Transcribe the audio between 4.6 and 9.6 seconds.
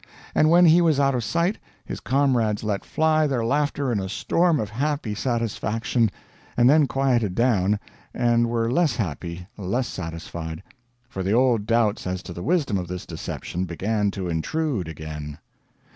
happy satisfaction and then quieted down, and were less happy,